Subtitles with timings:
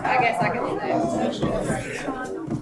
[0.00, 2.37] I guess I can do that.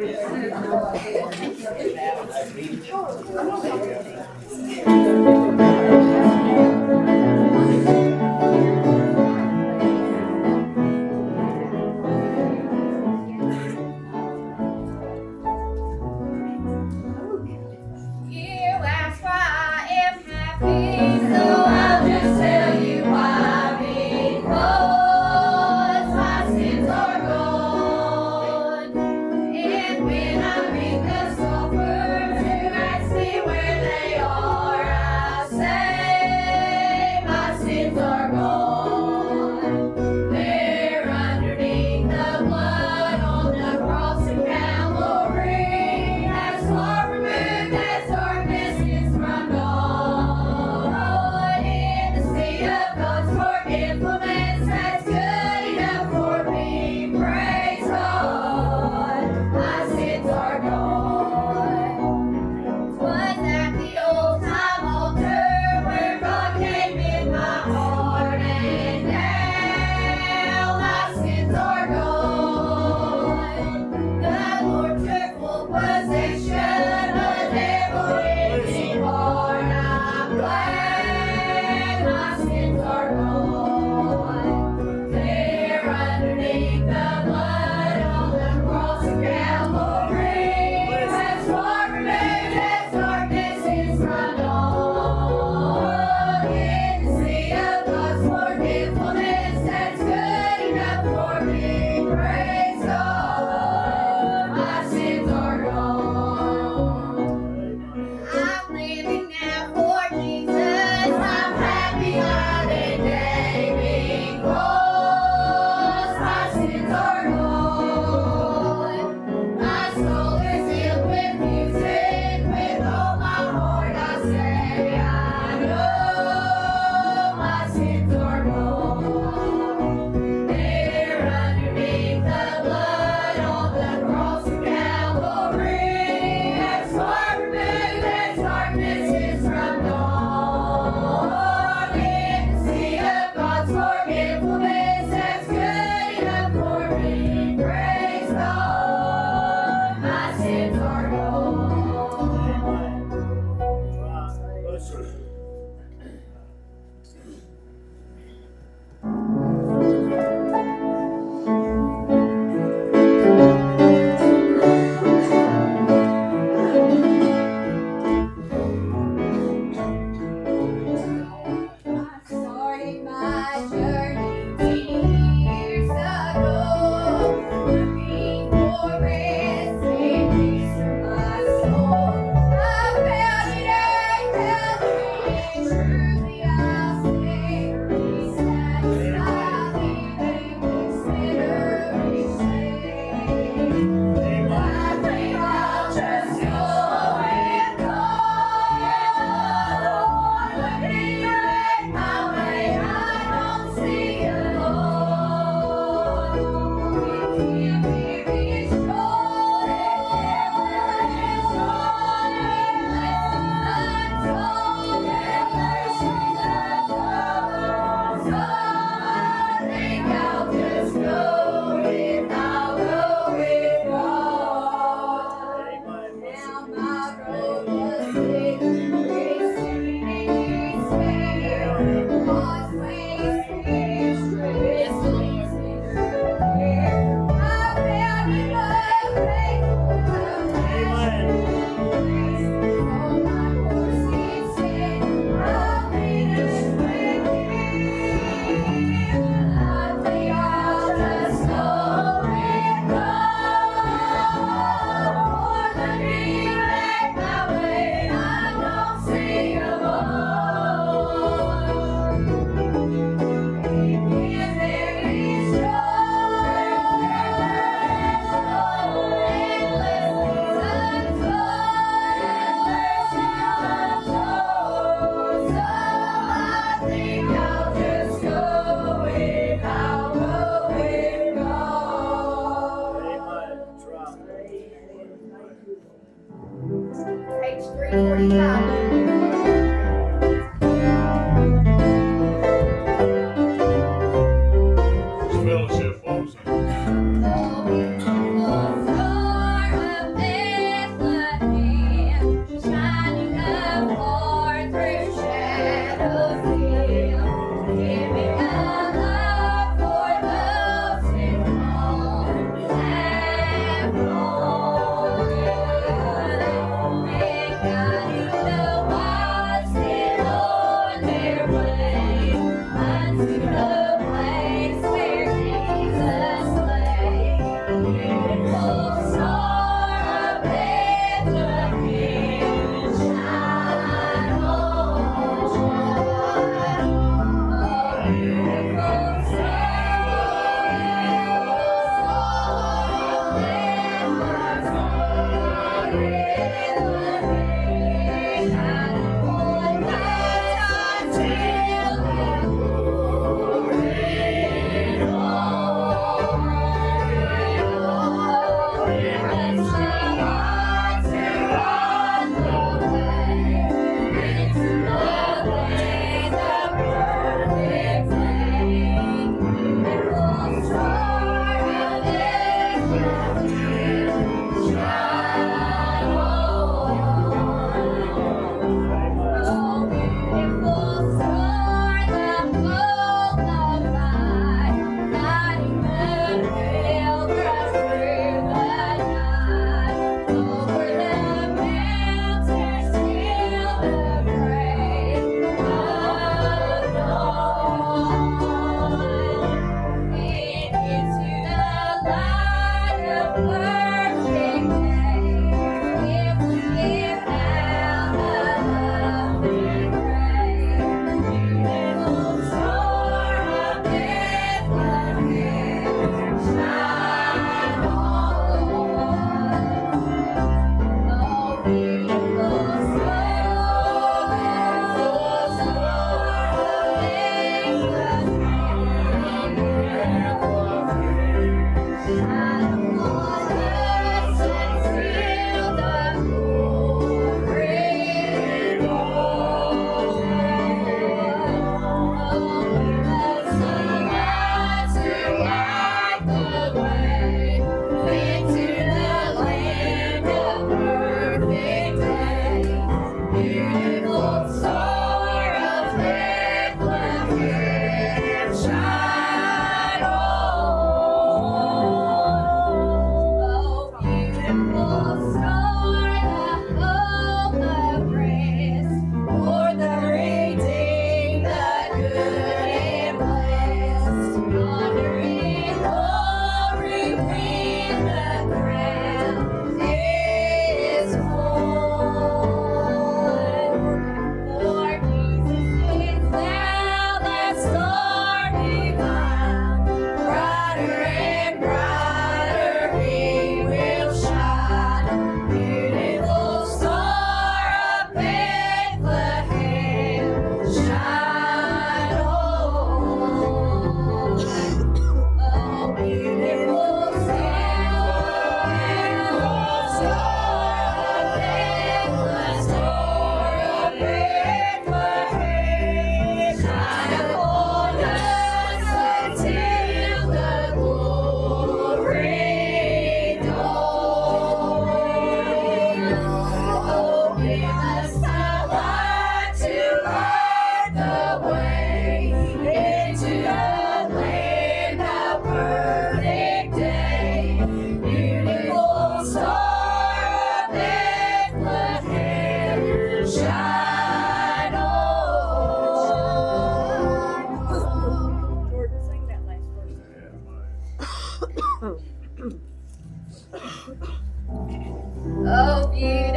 [0.00, 0.10] どう
[3.62, 4.69] だ?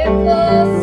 [0.06, 0.83] Oh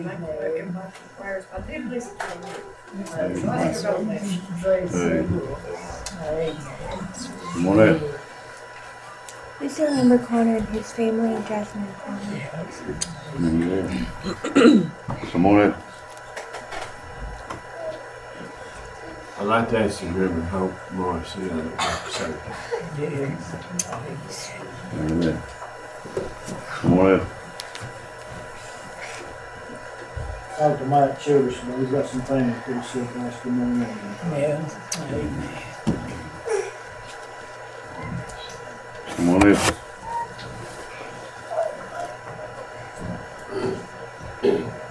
[0.00, 0.82] you for making my
[1.18, 1.44] prayers.
[1.52, 3.06] I did listen to you.
[3.06, 4.40] So I just don't miss you.
[4.62, 5.22] Praise Hey.
[5.22, 5.58] the Lord.
[6.22, 6.56] Amen.
[7.52, 8.02] Someone else.
[9.60, 12.36] We still remember Connor and his family and Jasmine and Connor.
[14.56, 15.30] Yeah.
[15.30, 15.76] Someone else.
[19.38, 21.72] I'd like to ask you to remember Hope Morrissey, I don't
[24.90, 25.34] have to say that.
[25.34, 25.34] Yes.
[25.34, 25.42] Amen.
[26.80, 27.28] Someone else.
[30.58, 33.80] Talked to Mike Childers, but he's got some family pretty sick last good morning.
[34.32, 34.60] Yeah,
[35.10, 35.62] amen.
[39.16, 39.72] Someone else.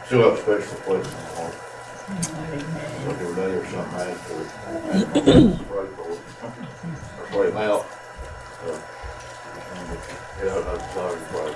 [0.05, 1.55] Still have special place in my heart.
[2.09, 3.07] Amen.
[3.07, 4.33] Like every day or something I ask for.
[5.69, 6.19] Pray for it.
[7.19, 7.85] Or pray them out.
[8.65, 8.79] Uh,
[10.43, 11.53] Yeah, I'm sorry, pray.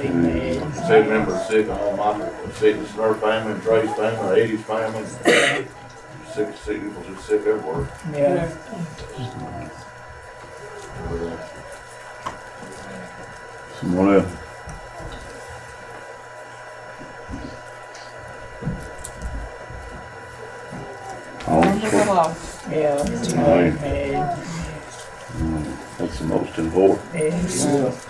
[0.00, 0.72] Amen.
[0.72, 5.04] Say members sick, I know my, sick, it's our family, and Trey's family, Eddie's family.
[6.32, 7.88] Sick, sick, people just sick everywhere.
[8.12, 8.48] Yeah,
[13.80, 14.36] Someone else.
[21.46, 22.68] All Remember is the loss.
[22.70, 24.38] yeah, amen.
[25.98, 27.00] That's the most important.
[27.14, 28.06] Yes,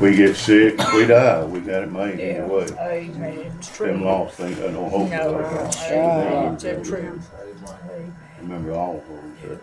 [0.00, 2.66] We get sick, we die, we got it made yeah, either way.
[2.78, 3.38] Oh, amen.
[3.58, 3.88] It's true.
[3.88, 5.10] Them lost things, I don't hope.
[5.10, 6.54] No, amen.
[6.54, 7.30] It's the truth.
[7.38, 8.16] Amen.
[8.40, 9.06] Remember all of
[9.42, 9.58] those.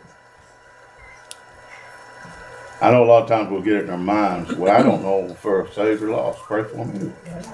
[2.80, 5.02] I know a lot of times we'll get it in our minds, well, I don't
[5.02, 7.12] know for a saved or lost, pray for me.
[7.26, 7.48] That's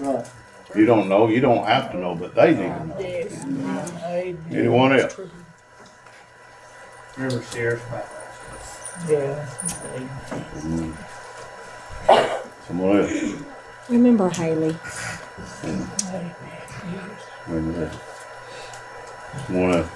[0.00, 0.26] right.
[0.74, 2.98] You don't know, you don't have to know, but they need to know.
[2.98, 4.44] Yes, amen.
[4.50, 5.14] Anyone It's else?
[5.14, 5.30] true.
[7.18, 7.84] Remember Sheriff's
[9.08, 9.46] Yeah,
[10.64, 10.96] amen.
[12.66, 13.12] Someone else.
[13.88, 14.76] Remember Haley.
[15.64, 16.34] Amen.
[17.48, 18.00] Remember that.
[19.46, 19.90] Someone else.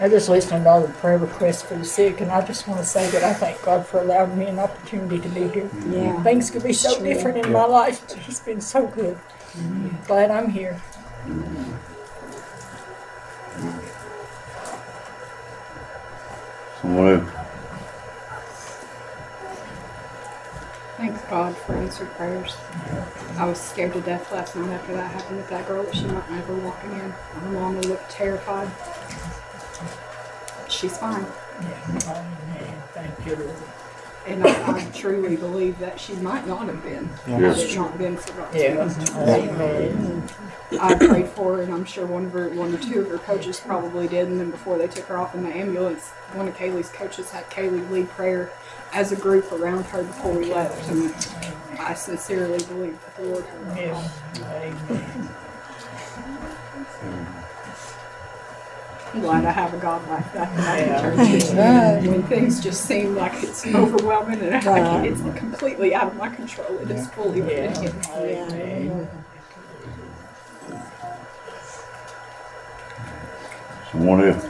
[0.00, 2.80] I just listened to all the prayer requests for the sick, and I just want
[2.80, 5.70] to say that I thank God for allowing me an opportunity to be here.
[5.88, 6.20] Yeah.
[6.24, 7.04] Things could be so True.
[7.06, 9.16] different in my life, but He's been so good.
[10.08, 10.80] Glad I'm here.
[11.26, 11.74] Mm-hmm.
[16.84, 17.26] Someone.
[20.98, 22.54] Thanks God for answered prayers.
[23.38, 26.04] I was scared to death last night after that happened with that girl that she
[26.04, 27.10] might never walking in.
[27.10, 28.70] Her mama looked terrified.
[30.68, 31.24] She's fine.
[31.62, 32.82] Yeah, amen.
[32.92, 33.56] Thank you, Lord.
[34.26, 37.58] And I, I truly believe that she might not have been had Yes.
[37.62, 38.98] it not been for God's Yeah, grace.
[39.50, 40.22] amen.
[40.80, 43.18] I prayed for her, and I'm sure one of her, one or two of her
[43.18, 44.28] coaches probably did.
[44.28, 47.48] And then before they took her off in the ambulance, one of Kaylee's coaches had
[47.50, 48.50] Kaylee lead prayer
[48.94, 50.88] as a group around her before we left.
[50.90, 51.14] And
[51.78, 53.80] I sincerely believe that the Lord heard her.
[53.82, 54.10] Yeah,
[54.50, 55.28] amen.
[59.14, 61.00] I'm glad I have a God like that that I Yeah.
[61.00, 62.10] can turn to.
[62.10, 66.78] When things just seem like it's overwhelming and I- it's completely out of my control,
[66.82, 68.00] it is fully within Yeah, Him.
[68.12, 69.08] amen.
[73.92, 74.44] Someone else.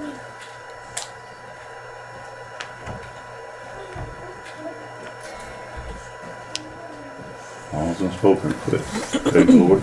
[7.73, 8.81] All's unspoken, quit.
[9.33, 9.83] Take the Lord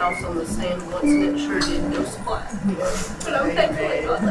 [0.04, 2.54] house on the sand once and it sure did go splat.
[3.24, 4.22] But I'm thankful it got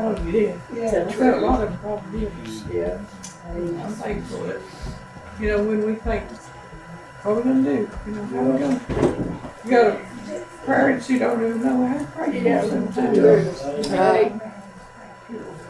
[0.00, 0.60] problem it is.
[0.74, 2.64] Yeah, we've got a lot of problems.
[2.72, 3.00] Yeah.
[3.46, 4.60] I'm thankful that,
[5.40, 6.24] you know, when we think,
[7.22, 10.10] what we gonna do, you know, how we gonna, you got a
[10.64, 12.68] parents you don't even know how to pray for Yeah.
[12.68, 13.88] sometimes.
[13.88, 14.40] Right.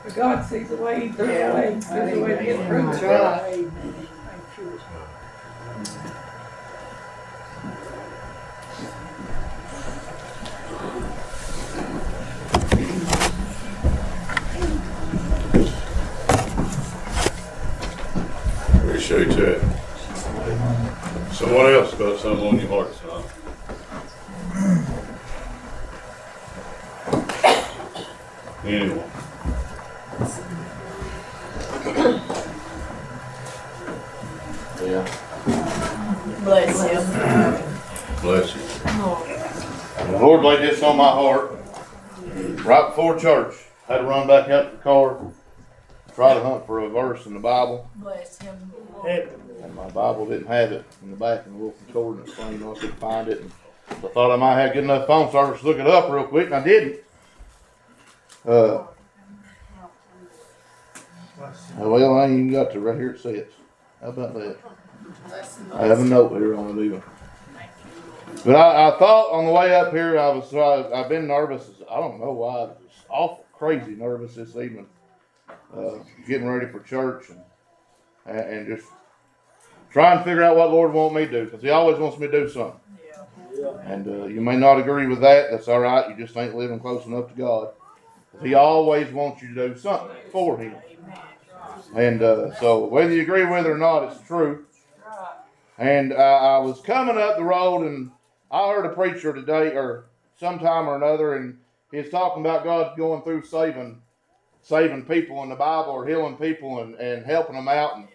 [0.04, 2.86] But God sees a way, there's a way, there's a way to get through.
[2.86, 3.70] That's right.
[19.10, 19.58] show that.
[21.32, 23.24] Someone else got something on your heart tonight.
[28.64, 29.10] Anyone?
[34.84, 35.04] Yeah.
[36.44, 37.00] Bless you.
[38.22, 38.62] Bless you.
[40.06, 41.58] The Lord laid this on my heart.
[42.64, 43.56] Right before church,
[43.88, 45.18] had to run back out to the car
[46.20, 47.88] try to hunt for a verse in the Bible.
[47.96, 48.70] Bless him.
[49.06, 52.68] And my Bible didn't have it in the back in the little concordance frame.
[52.68, 53.40] I couldn't find it.
[53.40, 53.50] And
[53.88, 56.46] I thought I might have good enough phone service to look it up real quick,
[56.46, 57.00] and I didn't.
[58.46, 58.84] Uh,
[61.78, 63.46] well, I ain't even got to right here it says.
[64.02, 64.58] How about that?
[65.72, 67.02] I have a note here on it even.
[68.44, 71.66] But I, I thought on the way up here, I was I, I've been nervous.
[71.90, 72.56] I don't know why.
[72.56, 72.76] I was
[73.08, 74.86] awful crazy nervous this evening,
[75.76, 77.40] uh, getting ready for church and
[78.26, 78.86] and, just
[79.90, 82.28] try and figure out what Lord want me to do because He always wants me
[82.28, 82.80] to do something.
[83.84, 85.50] And uh, you may not agree with that.
[85.50, 86.08] That's all right.
[86.08, 87.70] You just ain't living close enough to God.
[88.42, 90.74] He always wants you to do something for Him.
[91.94, 94.66] And uh, so, whether you agree with it or not, it's true.
[95.78, 98.12] And uh, I was coming up the road, and
[98.50, 100.06] I heard a preacher today, or
[100.38, 101.58] sometime or another, and
[101.90, 104.00] he was talking about God going through saving,
[104.62, 107.96] saving people in the Bible, or healing people, and, and helping them out.
[107.96, 108.08] And,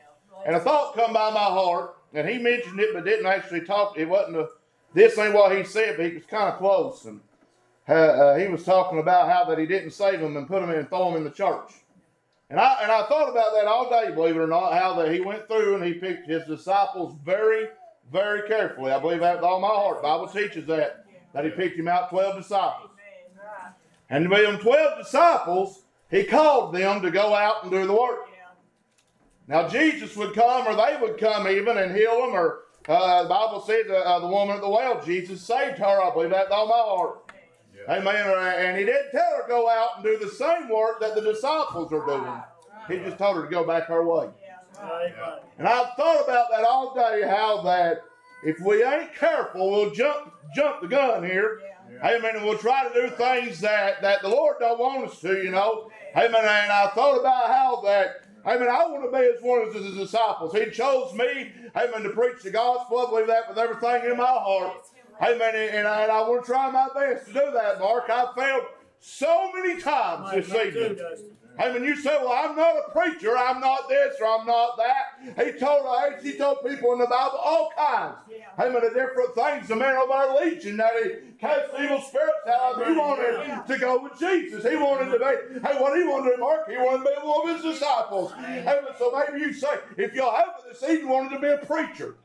[0.46, 3.98] and a thought come by my heart, and he mentioned it, but didn't actually talk.
[3.98, 4.50] It wasn't a,
[4.93, 7.06] this ain't what he said, but he was kind of close.
[7.06, 7.20] And
[7.89, 10.70] uh, uh, he was talking about how that he didn't save them and put them
[10.70, 11.72] in and throw them in the church.
[12.50, 15.12] And I and I thought about that all day, believe it or not, how that
[15.12, 17.70] he went through and he picked his disciples very,
[18.12, 18.91] very carefully.
[18.91, 19.98] I believe that with all my heart.
[19.98, 22.91] The Bible teaches that that he picked him out twelve disciples.
[24.12, 25.85] And with them twelve disciples,
[26.16, 28.30] he called them to go out and do the work.
[29.47, 33.30] Now Jesus would come, or they would come even and heal them, or uh, the
[33.30, 36.01] Bible says uh, uh, the woman at the well, Jesus saved her.
[36.01, 37.32] I believe that with all my heart.
[37.89, 38.28] Amen.
[38.59, 41.22] And he didn't tell her to go out and do the same work that the
[41.22, 42.41] disciples are doing.
[42.88, 44.30] He just told her to go back her way.
[45.59, 48.03] And I've thought about that all day, how that
[48.43, 51.59] if we ain't careful, we'll jump jump the gun here.
[52.04, 52.36] Amen.
[52.36, 55.52] And we'll try to do things that, that the Lord don't want us to, you
[55.52, 55.90] know.
[56.16, 56.36] Amen.
[56.36, 58.68] And I thought about how that Amen.
[58.70, 60.54] I want to be as one of his disciples.
[60.54, 63.00] He chose me, amen, to preach the gospel.
[63.00, 64.86] I believe that with everything in my heart.
[65.20, 65.56] Amen.
[65.56, 68.08] And, and I, and I want to try my best to do that, Mark.
[68.08, 68.66] I've failed
[69.00, 70.98] so many times this evening.
[71.60, 71.84] Amen.
[71.84, 73.38] You say, well, I'm not a preacher.
[73.38, 75.45] I'm not this or I'm not that.
[75.45, 78.18] He told us, he told people in the Bible all kinds.
[78.60, 78.76] Amen.
[78.76, 79.68] Of different things.
[79.68, 82.88] The man of our legion that he cast evil spirits out of.
[82.88, 84.64] He wanted to go with Jesus.
[84.70, 87.28] He wanted to be, hey, what he wanted to do, Mark, he wanted to be
[87.28, 88.32] one of his disciples.
[88.34, 88.86] Amen.
[88.97, 91.58] So maybe you say, if you'll have it this evening, you wanted to be a
[91.58, 92.16] preacher.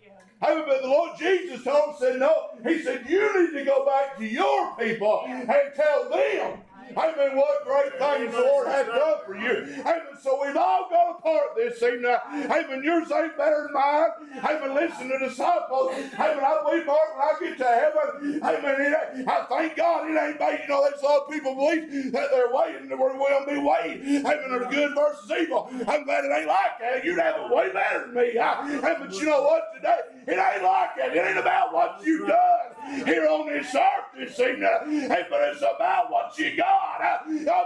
[0.43, 0.65] Amen.
[0.67, 2.51] But the Lord Jesus told him, said, no.
[2.67, 6.61] He said, you need to go back to your people and tell them.
[6.97, 7.37] Amen.
[7.37, 9.75] What great things the Lord has done for you.
[9.81, 10.01] Amen.
[10.21, 12.17] So we've all got a part this evening.
[12.33, 12.83] Amen.
[12.83, 14.09] Yours ain't better than mine.
[14.45, 14.75] Amen.
[14.75, 15.93] Listen to the disciples.
[15.95, 16.45] Amen.
[16.45, 19.29] I believe, Mark, when I get to heaven, amen.
[19.29, 20.61] I thank God it ain't made.
[20.63, 23.59] You know, there's a lot of people believe that they're waiting to where we'll be
[23.59, 24.27] waiting.
[24.27, 24.51] Amen.
[24.51, 25.71] Or good versus evil.
[25.87, 27.05] I'm glad it ain't like that.
[27.05, 28.39] You'd have it way better than me.
[28.39, 28.81] Amen.
[28.83, 29.63] But you know what?
[29.75, 31.17] Today, it ain't like that.
[31.17, 35.09] It ain't about what you've done here on this earth this evening.
[35.09, 37.19] But it's about what you got uh,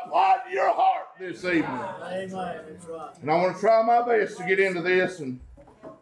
[0.04, 1.64] applied to your heart this evening.
[2.02, 2.60] Amen.
[3.20, 5.20] And I want to try my best to get into this.
[5.20, 5.40] And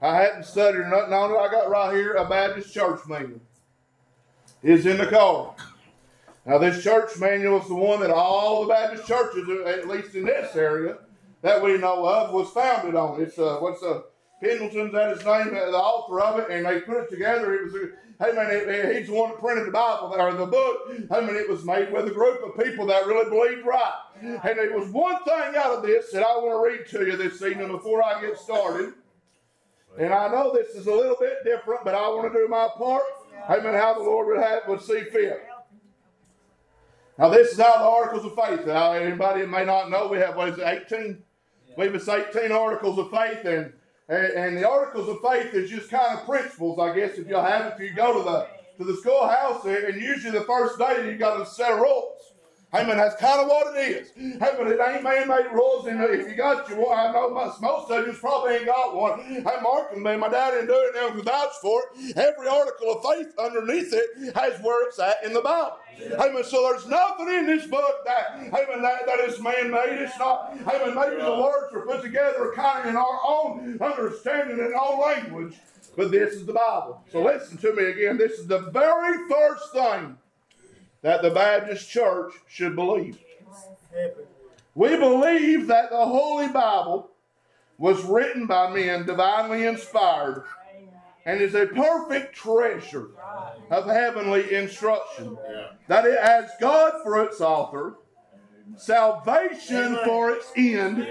[0.01, 1.37] I hadn't studied or nothing on it.
[1.37, 3.41] I got right here a Baptist church manual.
[4.63, 5.55] It's in the car.
[6.45, 10.25] Now, this church manual is the one that all the Baptist churches, at least in
[10.25, 10.99] this area,
[11.41, 13.21] that we know of, was founded on.
[13.21, 14.03] It's uh, what's uh,
[14.43, 17.55] Pendleton's that his name, uh, the author of it, and they put it together.
[17.55, 17.91] It was,
[18.21, 20.79] hey man, it, he's the one that printed the Bible or the book.
[21.11, 24.01] I mean, it was made with a group of people that really believed right.
[24.21, 27.17] And it was one thing out of this that I want to read to you
[27.17, 28.95] this evening before I get started.
[29.99, 32.69] And I know this is a little bit different, but I want to do my
[32.77, 33.03] part.
[33.49, 33.75] Amen.
[33.75, 35.43] How the Lord would have would see fit.
[37.19, 38.67] Now, this is how the articles of faith.
[38.67, 41.23] Now, anybody that may not know, we have what is it, 18?
[41.73, 43.73] I believe it's 18 articles of faith, and,
[44.09, 47.19] and and the articles of faith is just kind of principles, I guess.
[47.19, 48.47] If you'll have it, if you go to the
[48.79, 52.32] to the schoolhouse, and usually the first day you got a set of rules.
[52.75, 52.97] Amen.
[52.97, 54.39] That's kind of what it is.
[54.39, 55.87] But it ain't man-made rules.
[55.87, 58.97] And if you got your one, I know most, most of you probably ain't got
[58.97, 59.21] one.
[59.21, 60.95] Hey, Mark and me, my dad didn't do it.
[60.95, 62.17] Now vouch for it.
[62.17, 65.77] Every article of faith underneath it has where it's at in the Bible.
[66.19, 66.45] Amen.
[66.45, 70.01] So there's nothing in this book that, amen, that, that is man-made.
[70.01, 74.59] It's not, amen, maybe the words are put together kind of in our own understanding
[74.61, 75.57] and our language.
[75.95, 77.05] But this is the Bible.
[77.13, 78.17] So listen to me again.
[78.17, 80.17] This is the very first thing
[81.03, 83.19] that the Baptist church should believe.
[84.75, 87.11] We believe that the Holy Bible
[87.77, 90.45] was written by men divinely inspired
[91.27, 93.09] and is a perfect treasure
[93.71, 95.37] of heavenly instruction.
[95.89, 97.97] That it has God for its author,
[98.77, 101.07] salvation for its end,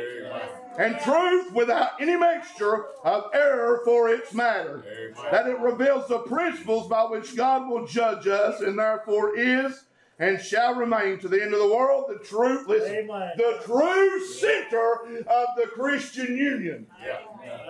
[0.78, 4.84] and truth without any mixture of error for its matter.
[5.32, 9.84] That it reveals the principles by which God will judge us and therefore is
[10.22, 13.32] and shall remain to the end of the world the true listen, Amen.
[13.38, 16.86] the true center of the Christian union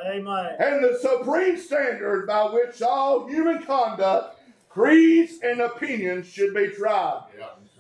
[0.05, 0.55] Amen.
[0.59, 4.37] and the supreme standard by which all human conduct,
[4.67, 7.23] creeds, and opinions should be tried.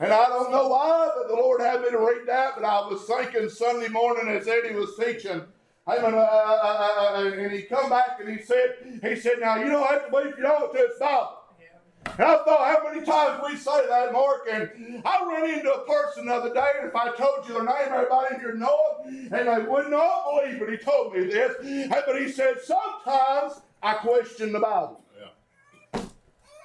[0.01, 2.55] And I don't know why, but the Lord had me to read that.
[2.55, 5.43] But I was thinking Sunday morning as Eddie was teaching.
[5.87, 6.15] Amen.
[6.15, 9.87] Uh, uh, uh, and he come back and he said, he said, now you don't
[9.87, 11.37] have to believe you it to Bible.
[12.05, 14.47] And I thought how many times we say that, Mark.
[14.51, 17.63] And I ran into a person the other day, and if I told you their
[17.63, 20.69] name, everybody here know them, and they would not believe it.
[20.69, 21.89] He told me this.
[21.89, 25.03] But he said, sometimes I question the Bible.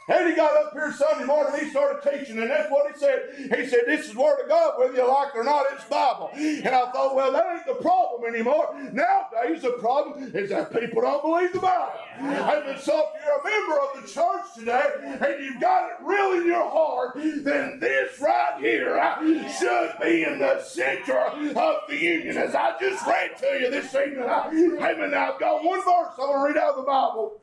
[0.09, 2.99] And he got up here Sunday morning, and he started teaching, and that's what he
[2.99, 3.23] said.
[3.37, 6.31] He said, This is Word of God, whether you like it or not, it's Bible.
[6.33, 8.73] And I thought, well, that ain't the problem anymore.
[8.93, 11.93] Nowadays, the problem is that people don't believe the Bible.
[12.21, 14.85] And so if you're a member of the church today,
[15.27, 19.21] and you've got it real in your heart, then this right here uh,
[19.59, 22.37] should be in the center of the union.
[22.37, 26.27] As I just read to you this evening, I, amen, I've got one verse I'm
[26.27, 27.41] going to read out of the Bible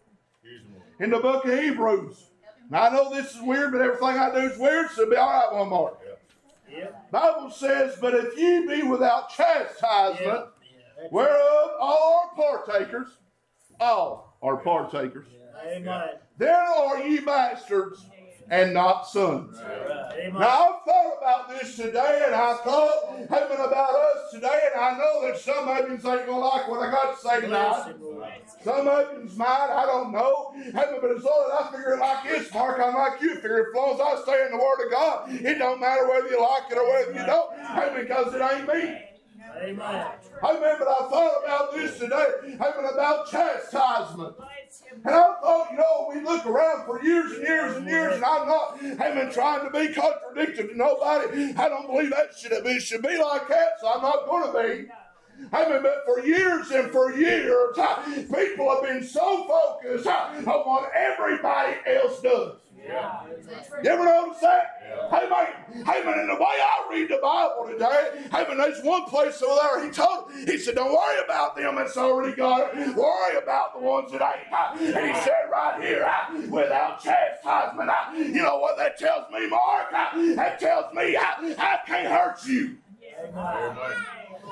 [0.99, 2.30] in the book of Hebrews.
[2.70, 5.18] Now I know this is weird, but everything I do is weird, so it'll be
[5.18, 5.97] all right one more.
[6.72, 7.11] Yep.
[7.11, 10.47] Bible says, but if ye be without chastisement,
[10.97, 11.11] Yep.
[11.11, 13.07] whereof all are partakers,
[13.80, 15.28] all are partakers,
[15.66, 16.09] Amen.
[16.38, 18.05] then are ye bastards
[18.49, 19.57] and not sons.
[19.57, 20.33] Right.
[20.33, 24.97] Now I've thought about this today, and I thought, having about us today, and I
[24.97, 27.69] know that some of you ain't gonna like what I got to say tonight.
[27.69, 28.29] Bless him, Lord.
[28.63, 30.53] Some of you's mine, I don't know.
[30.73, 33.35] Heaven, but as long as I figure it like this, Mark, I'm like you.
[33.35, 36.27] Figure as long as I stay in the Word of God, it don't matter whether
[36.29, 37.57] you like it or whether you don't.
[37.57, 39.12] Heaven, because it ain't me.
[39.61, 40.07] Amen.
[40.43, 40.75] Amen.
[40.79, 42.25] But I thought about this today.
[42.43, 42.93] Amen.
[42.93, 44.35] about chastisement.
[44.91, 48.25] And I thought, you know, we look around for years and years and years, and
[48.25, 51.53] I'm not, haven't trying to be contradictory to nobody.
[51.55, 54.51] I don't believe that should be, It should be like that, so I'm not going
[54.51, 54.89] to be.
[55.51, 60.45] I but for years and for years, uh, people have been so focused uh, on
[60.45, 62.57] what everybody else does.
[62.86, 64.61] You ever know what I'm saying?
[65.09, 68.84] Hey man, hey man, in the way I read the Bible today, hey man, there's
[68.84, 69.86] one place over there.
[69.86, 72.95] He told, he said, "Don't worry about them that's already got it.
[72.95, 76.09] Worry about the ones that ain't." And he said right here,
[76.49, 79.91] without chastisement, uh, you know what that tells me, Mark?
[79.91, 82.77] That tells me I, I can't hurt you.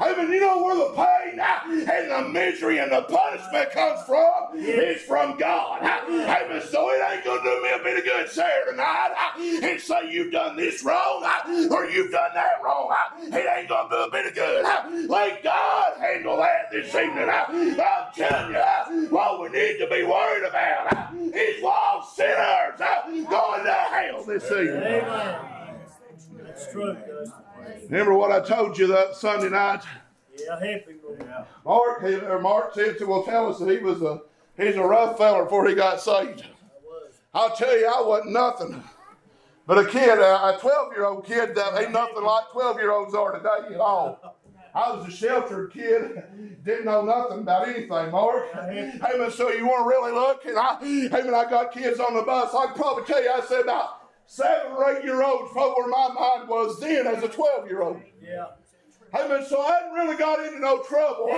[0.01, 4.49] I mean, you know where the pain and the misery and the punishment comes from?
[4.55, 5.83] It's from God.
[5.83, 9.79] I mean, so it ain't gonna do me a bit of good, Sarah, tonight, and
[9.79, 11.23] say you've done this wrong
[11.69, 12.91] or you've done that wrong.
[13.21, 14.65] It ain't gonna do a bit of good.
[15.07, 17.29] Let God handle that this evening.
[17.29, 22.79] I'm telling you, what we need to be worried about is lost sinners
[23.29, 24.81] going to hell this evening.
[24.81, 25.35] Amen.
[26.43, 26.97] That's true.
[27.89, 29.83] Remember what I told you that Sunday night?
[30.37, 31.25] Yeah, happy, Lord.
[31.65, 34.21] Mark, he, or Mark Simpson will tell us that he was a
[34.57, 36.45] he's a rough feller before he got saved.
[37.33, 38.83] I'll tell you, I wasn't nothing
[39.67, 43.13] but a kid, a 12 year old kid that ain't nothing like 12 year olds
[43.13, 44.37] are today at all.
[44.73, 46.23] I was a sheltered kid,
[46.63, 48.53] didn't know nothing about anything, Mark.
[48.53, 50.45] Hey man, so you want to really look?
[50.45, 52.53] And I, hey man, I got kids on the bus.
[52.53, 54.00] I can probably tell you, I said about
[54.31, 57.81] seven or eight year olds, probably where my mind was then as a 12 year
[57.81, 58.01] old.
[58.21, 58.47] Yeah.
[59.13, 61.27] Hey man, so I hadn't really got into no trouble.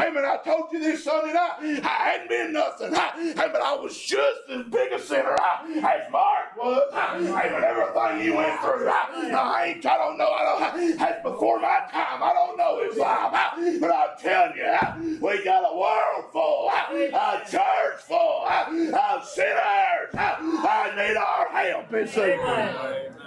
[0.00, 1.58] Hey man, I told you this Sunday night.
[1.84, 2.94] I hadn't been nothing.
[3.40, 5.36] Hey, but I was just as big a sinner
[5.76, 6.88] as Mark was.
[6.92, 9.84] Hey, but everything he went through, I ain't.
[9.86, 10.28] I don't know.
[10.30, 10.98] I don't.
[10.98, 12.22] That's before my time.
[12.22, 13.32] I don't know his life.
[13.80, 20.14] But I'm telling you, we got a world full, a church full of sinners.
[20.14, 21.92] I need our help.
[21.92, 23.20] It's a-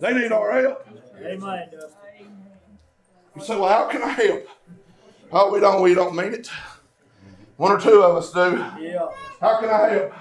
[0.00, 0.86] They need our help.
[1.20, 1.70] Amen.
[3.38, 4.48] You say, well, how can I help?
[5.30, 6.50] Oh, we don't, we don't mean it.
[7.56, 8.56] One or two of us do.
[8.82, 9.08] Yeah.
[9.40, 10.12] How can I help?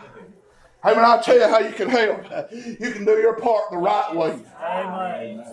[0.83, 2.51] Hey, man, I'll tell you how you can help.
[2.51, 4.39] You can do your part the right way.
[4.61, 5.43] Amen.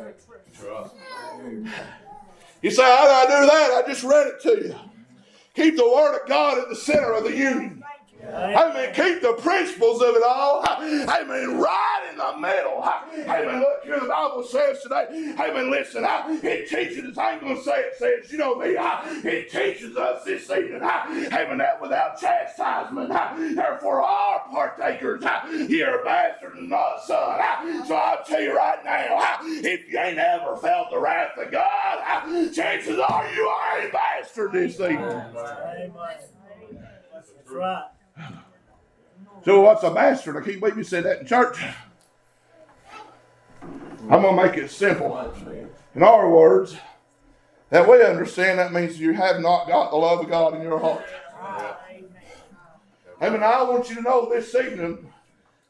[2.61, 3.83] You say, how do I do that?
[3.83, 4.75] I just read it to you.
[5.55, 7.83] Keep the Word of God at the center of the union.
[8.33, 8.95] Amen.
[8.95, 10.63] Keep the principles of it all.
[10.67, 12.83] I mean, Right in the middle.
[13.29, 15.35] I mean, look here, the Bible says today.
[15.39, 18.77] I mean, listen, it teaches us, I ain't gonna say it says, you know me,
[18.77, 23.11] it teaches us this evening, hey man, that without chastisement,
[23.57, 25.23] therefore our partakers,
[25.69, 27.41] you're bastards and not son.
[27.87, 32.53] So I'll tell you right now, if you ain't ever felt the wrath of God,
[32.53, 34.99] chances are you are a bastard this evening.
[34.99, 35.93] Amen.
[37.13, 37.85] That's right.
[39.45, 40.37] So what's a bastard?
[40.37, 41.63] I can't believe you said that in church.
[43.63, 45.33] I'm gonna make it simple.
[45.95, 46.77] In our words,
[47.71, 50.79] that we understand that means you have not got the love of God in your
[50.79, 51.05] heart.
[53.21, 55.11] I mean, I want you to know this evening,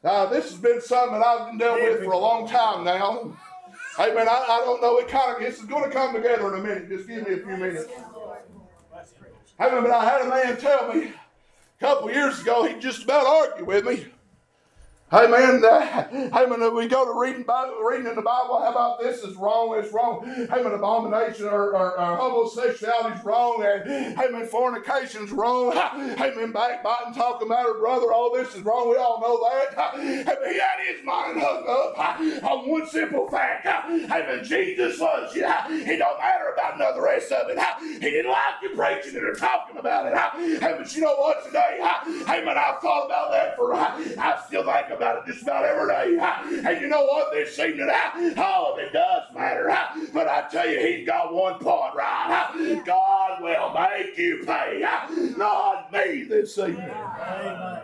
[0.03, 3.37] uh, this has been something that I've been dealing with for a long time now.
[3.97, 4.97] Hey man, I, I don't know.
[4.99, 6.89] It kind of this is going to come together in a minute.
[6.89, 7.85] Just give me a few minutes.
[9.57, 11.11] Man, but I had a man tell me
[11.79, 14.05] a couple years ago he just about argued with me.
[15.15, 15.21] Uh,
[16.11, 18.59] hey we go to reading Bible, reading in the Bible.
[18.59, 19.73] How about this is wrong?
[19.79, 20.25] It's wrong.
[20.25, 23.61] Man, abomination or, or, or homosexuality is wrong.
[23.61, 25.71] Hey man, fornication's wrong.
[25.71, 28.11] Hey man, backbiting, talking about her brother.
[28.11, 28.89] All this is wrong.
[28.89, 29.95] We all know that.
[30.01, 31.97] He had his mind hung up
[32.43, 33.65] on one simple fact.
[33.87, 35.45] Man, Jesus loves you.
[35.45, 37.57] It don't matter about of the rest of it.
[38.03, 40.59] He didn't like you preaching it or talking about it.
[40.59, 41.79] But you know what today?
[41.79, 43.73] Man, I've thought about that for.
[43.73, 46.65] I still think about it just about every day.
[46.69, 47.31] And you know what?
[47.31, 49.75] This evening, oh, it does matter.
[50.13, 52.81] But I tell you, he's got one part right.
[52.85, 54.79] God will make you pay.
[55.37, 56.89] Not me this evening.
[56.89, 57.81] Amen.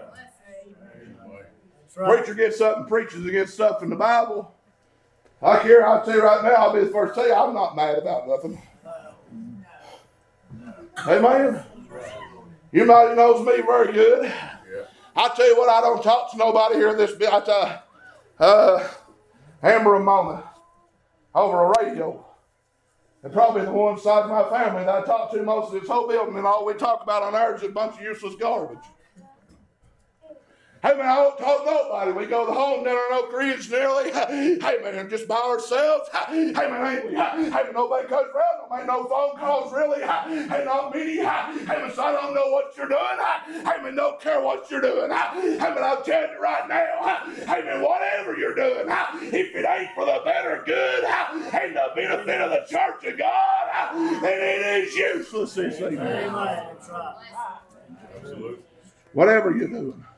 [1.95, 2.17] Right.
[2.17, 4.53] Preacher gets up and preaches against stuff in the Bible.
[5.41, 7.53] I care, I'll tell you right now, I'll be the first to tell you, I'm
[7.53, 8.61] not mad about nothing.
[11.07, 11.63] Amen.
[12.71, 14.31] You might knows me very good.
[15.15, 17.13] I tell you what, I don't talk to nobody here in this.
[17.21, 17.83] I tell
[18.39, 18.87] uh,
[19.61, 20.43] Amber and Mona
[21.35, 22.25] over a radio.
[23.23, 25.89] And probably the one side of my family that I talk to most of this
[25.89, 28.79] whole building, and all we talk about on ours is a bunch of useless garbage.
[30.83, 32.11] Hey man, I don't talk to nobody.
[32.11, 34.09] We go to the home dinner in Oak Ridge nearly.
[34.61, 36.09] Hey man, just by ourselves.
[36.27, 37.15] Hey man, ain't we?
[37.51, 38.69] Hey man, nobody comes around.
[38.69, 40.01] Don't make no phone calls really.
[40.01, 41.17] Hey, not many.
[41.17, 41.23] Hey
[41.77, 43.63] man, so I don't know what you're doing.
[43.63, 45.11] Hey man, don't care what you're doing.
[45.11, 47.25] Hey man, I'll tell you right now.
[47.45, 52.41] Hey man, whatever you're doing, if it ain't for the better good and the benefit
[52.41, 55.99] of the church of God, then it is useless evening.
[55.99, 56.31] Amen.
[56.33, 58.55] That's right.
[59.13, 60.10] Whatever you're doing, Amen.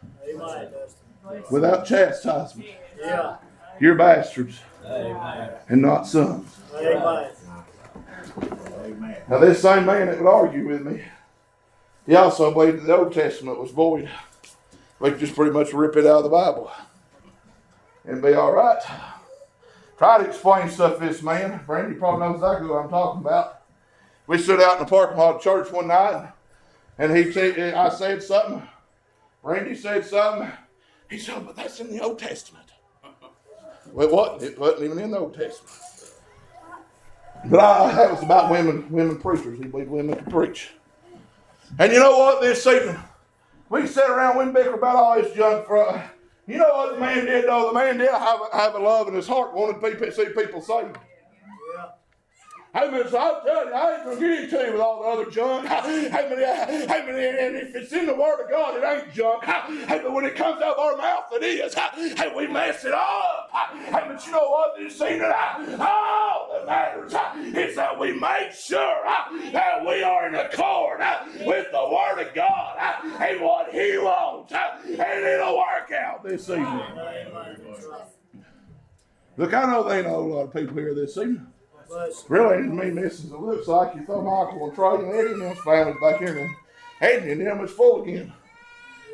[1.49, 2.69] Without chastisement,
[2.99, 3.37] Yeah.
[3.79, 5.51] you're bastards Amen.
[5.69, 6.57] and not sons.
[6.75, 7.29] Amen.
[9.29, 11.03] Now, this same man that would argue with me,
[12.05, 14.09] he also believed that the Old Testament was void.
[14.99, 16.71] We could just pretty much rip it out of the Bible
[18.05, 18.81] and be all right.
[19.97, 21.61] Try to explain stuff to this man.
[21.65, 23.61] Brandy probably knows exactly what I'm talking about.
[24.27, 26.31] We stood out in the parking lot of church one night,
[26.97, 28.67] and he said, I said something.
[29.43, 30.49] Randy said something.
[31.09, 32.65] He said, but that's in the Old Testament.
[33.91, 34.53] Well, it wasn't.
[34.53, 35.77] It wasn't even in the Old Testament.
[37.45, 39.59] But I, that was about women, women preachers.
[39.59, 40.71] He believed women could preach.
[41.77, 42.41] And you know what?
[42.41, 42.97] This evening,
[43.69, 45.67] we sat around, we bicker about all this junk.
[45.67, 46.09] For
[46.47, 47.67] you know what the man did though?
[47.67, 50.97] The man did have have a love in his heart, wanted people see people saved.
[52.75, 55.09] Hey man, so I'll tell you, I ain't gonna get into you with all the
[55.09, 55.67] other junk.
[55.69, 59.43] Hey man, hey man, and if it's in the Word of God, it ain't junk.
[59.87, 61.75] Hey, but when it comes out of our mouth, it is.
[62.17, 63.49] Hey, we mess it up.
[63.51, 64.73] Hey, but you know what?
[64.75, 65.21] This evening,
[65.79, 67.13] all that matters
[67.55, 70.99] is that we make sure that we are in accord
[71.45, 72.77] with the Word of God
[73.21, 76.65] and what He wants, and it'll work out this evening.
[76.65, 77.57] Amen.
[77.67, 78.01] That's right.
[79.37, 81.52] Look, I know there ain't a whole lot of people here this evening.
[82.29, 83.31] Really, it's me, Mrs.
[83.33, 86.37] It looks like you throw Michael and Troy and Eddie and them families back here
[86.37, 86.55] and
[87.01, 88.33] Eddie and them is full again.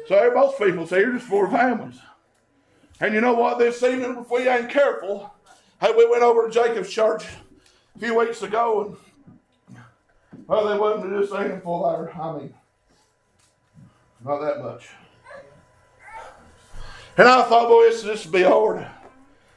[0.08, 2.00] So there- most people say you're just four families.
[3.02, 3.60] And you know what?
[3.60, 5.34] This evening, if we ain't careful,
[5.82, 7.26] hey, we went over to Jacob's church
[7.96, 8.98] a few weeks ago and
[10.48, 12.12] well, they wasn't just singing full there.
[12.20, 12.54] I mean,
[14.26, 14.90] not that much.
[17.18, 18.88] And I thought, boy, this this would be hard,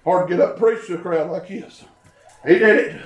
[0.04, 1.84] hard to get up and preach to a crowd like this.
[2.46, 3.02] He did it.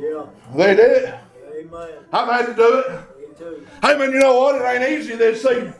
[0.00, 0.26] Yeah.
[0.56, 1.14] They did it.
[1.60, 1.88] Amen.
[2.12, 2.90] I've had to do it.
[3.18, 3.66] Me too.
[3.82, 4.60] Hey man, you know what?
[4.60, 5.74] It ain't easy this season.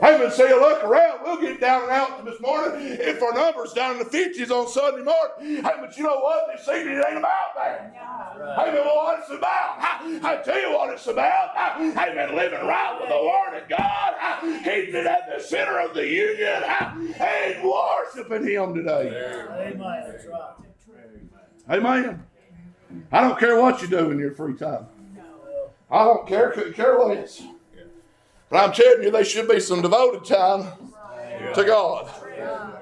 [0.00, 1.20] Hey, man, see, you look around.
[1.24, 4.68] We'll get down and out this morning if our numbers down in the 50s on
[4.68, 5.64] Sunday morning.
[5.64, 6.46] Hey, but you know what?
[6.54, 7.92] This evening it ain't about that.
[8.56, 9.76] Hey, man, what it's about?
[9.80, 11.56] I, I tell you what it's about.
[11.56, 15.42] I, hey, man, living right with the Word of God, I, keeping it at the
[15.42, 19.08] center of the union, I, and worshiping Him today.
[19.50, 20.54] Amen, that's right.
[21.70, 22.27] Amen.
[23.12, 24.86] I don't care what you do in your free time.
[25.90, 27.42] I don't care, couldn't care less.
[28.50, 30.66] But I'm telling you, there should be some devoted time
[31.54, 32.10] to God.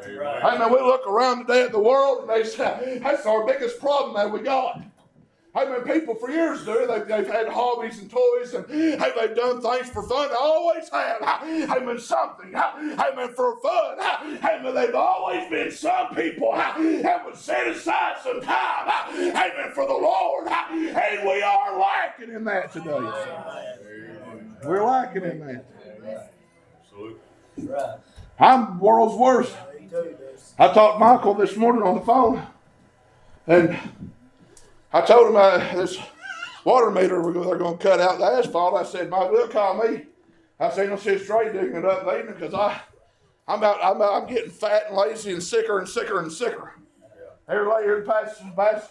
[0.04, 3.80] Hey man, we look around today at the world and they say that's our biggest
[3.80, 4.80] problem that we got.
[5.57, 9.34] Hey man, people for years do they've, they've had hobbies and toys and hey they've
[9.34, 10.28] done things for fun.
[10.28, 11.22] They always have.
[11.40, 12.52] Hey man, something.
[12.52, 13.98] Hey man, for fun.
[14.36, 19.11] Hey man, they've always been some people that would set aside some time.
[19.14, 20.46] Hey man, for the Lord.
[20.46, 23.11] And we are lacking in that today.
[24.62, 25.64] We're lacking in
[27.57, 28.02] that.
[28.38, 29.57] I'm world's worst.
[30.59, 32.46] I talked Michael this morning on the phone,
[33.46, 33.78] and
[34.97, 35.99] I told him uh, this
[36.64, 38.72] water meter they're going to cut out the asphalt.
[38.80, 40.07] I said, Michael, they'll call me.
[40.59, 42.80] I said, you'll sit straight digging it up evening because I,
[43.47, 46.72] I'm about, I'm, I'm getting fat and lazy and sicker and sicker and sicker.
[47.47, 48.90] Every later past, past,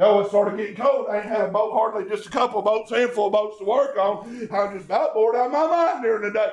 [0.00, 1.06] oh, it started getting cold.
[1.08, 3.64] I ain't had a boat, hardly just a couple of boats, handful of boats to
[3.64, 4.48] work on.
[4.52, 6.50] I was just about bored out of my mind during the day.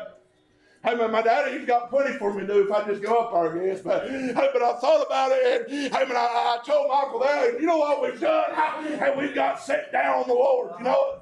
[0.81, 3.17] Hey man, my daddy, he's got plenty for me to do if I just go
[3.19, 3.81] up there, I guess.
[3.81, 7.59] But but I thought about it, and hey man, I, I told Michael that, and
[7.59, 8.53] you know what we've done?
[8.97, 11.18] Hey, we've got set down on the Lord, you know.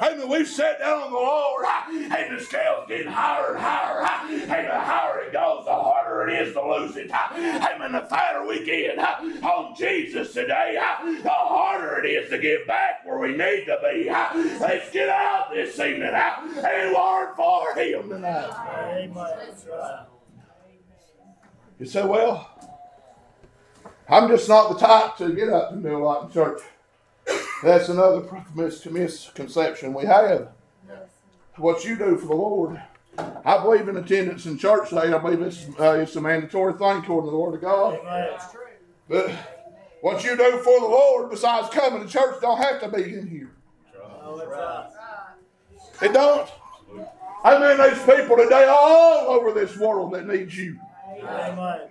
[0.00, 1.64] Man, we've sat down on the Lord.
[1.86, 4.04] Hey, the scale's getting higher and higher.
[4.46, 7.08] Hey, the higher it goes, the harder it is to lose it.
[7.78, 10.78] Man, the fatter we get on Jesus today,
[11.22, 14.08] the harder it is to get back where we need to be.
[14.60, 19.08] Let's get out this evening and learn for Him tonight.
[19.10, 20.06] Amen.
[21.78, 22.50] You say, well,
[24.08, 26.62] I'm just not the type to get up and do a lot in church.
[27.62, 30.48] That's another misconception we have.
[31.56, 32.82] What you do for the Lord.
[33.18, 35.12] I believe in attendance in church today.
[35.12, 37.98] I believe it's, uh, it's a mandatory thing according to the Word of God.
[39.08, 39.30] But
[40.02, 43.26] what you do for the Lord besides coming to church don't have to be in
[43.26, 43.50] here.
[44.02, 44.86] Oh.
[46.02, 46.50] It don't.
[47.42, 50.78] I mean, there's people today all over this world that need you.
[51.22, 51.88] Amen.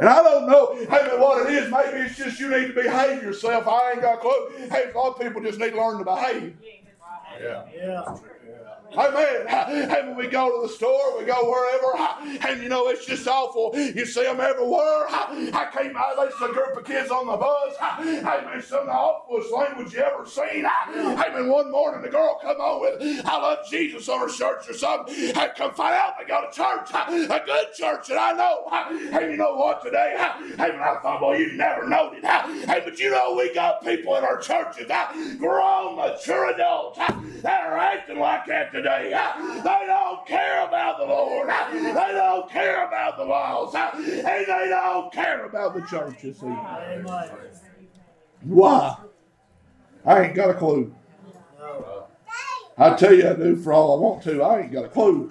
[0.00, 1.70] And I don't know, hey, man, what it is.
[1.70, 3.66] Maybe it's just you need to behave yourself.
[3.66, 4.68] I ain't got a clue.
[4.68, 6.56] Hey, a lot of people just need to learn to behave.
[7.74, 8.18] Yeah.
[8.96, 9.46] Amen.
[9.48, 13.72] And we go to the store, we go wherever, and you know, it's just awful.
[13.74, 15.06] You see them everywhere.
[15.08, 17.74] I came out, there's a group of kids on the bus.
[17.80, 18.62] Amen.
[18.62, 20.66] Some of the awfulest language you ever seen.
[20.66, 21.48] Amen.
[21.48, 25.36] One morning, the girl come on with, I love Jesus on her shirt or something.
[25.36, 28.66] I come find out they go to church, a good church that I know.
[29.18, 30.16] And you know what today?
[30.54, 30.80] Amen.
[30.80, 32.24] I thought, boy, you never knowed it.
[32.24, 34.86] Hey, but you know, we got people in our churches,
[35.38, 38.85] grown, mature adults, that are acting like that today.
[38.86, 41.48] They don't care about the Lord.
[41.48, 43.74] They don't care about the laws.
[43.74, 46.38] And they don't care about the churches.
[48.42, 48.96] Why?
[50.04, 50.94] I ain't got a clue.
[52.78, 54.42] I tell you I do for all I want to.
[54.42, 55.30] I ain't got a clue.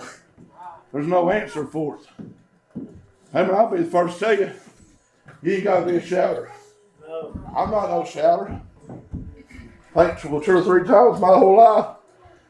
[0.92, 2.08] There's no answer for it.
[3.34, 4.52] I mean, I'll be the first to tell you,
[5.44, 6.52] you ain't got to be a shouter.
[7.56, 8.62] I'm not no shouter.
[9.94, 11.96] Think well, two or three times my whole life.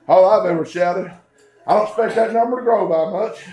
[0.07, 1.11] All I've ever shouted.
[1.65, 3.45] I don't expect that number to grow by much.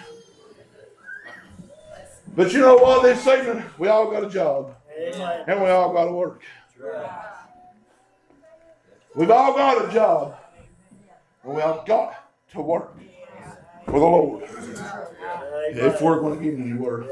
[2.34, 3.02] But you know what?
[3.02, 5.44] This evening, we all got a job Amen.
[5.46, 6.42] and we all got to work.
[6.78, 7.10] Right.
[9.14, 10.36] We've all got a job
[11.44, 12.94] and we all got to work
[13.86, 14.44] for the Lord
[15.74, 17.04] if we're going to get anywhere.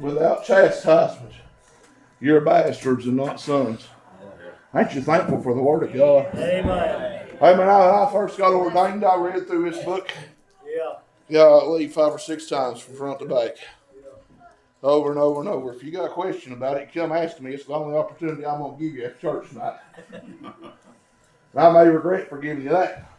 [0.00, 1.34] Without chastisement,
[2.20, 3.86] you're bastards and not sons.
[4.72, 6.34] Aren't you thankful for the Word of God?
[6.34, 7.19] Amen.
[7.40, 10.12] Hey man, I, when I first got ordained, I read through this book,
[10.62, 10.96] Yeah.
[11.26, 13.56] yeah, I believe five or six times from front to back.
[14.82, 15.72] Over and over and over.
[15.72, 17.54] If you got a question about it, come ask me.
[17.54, 19.78] It's the only opportunity I'm going to give you at church tonight.
[21.56, 23.10] I may regret for giving you that.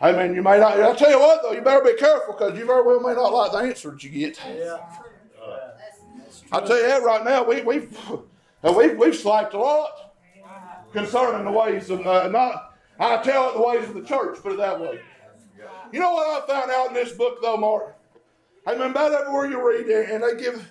[0.00, 0.80] Hey man, you may not.
[0.80, 3.30] I tell you what though, you better be careful because you very well may not
[3.32, 4.40] like the answer that you get.
[4.48, 4.78] Yeah.
[6.50, 7.98] I tell you that right now, we we've
[8.62, 10.14] we've we've slacked a lot
[10.94, 12.71] concerning the ways of uh, not.
[12.98, 14.38] I tell it the ways of the church.
[14.42, 15.00] Put it that way.
[15.92, 17.96] You know what I found out in this book though, Mark?
[18.66, 20.70] I mean, about everywhere you read it, and they give